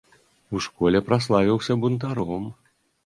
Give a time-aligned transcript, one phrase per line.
[0.55, 2.49] У школе праславіўся бунтаром.